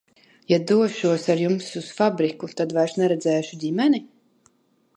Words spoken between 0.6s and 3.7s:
došos ar jums uz fabriku, tad vairs neredzēšu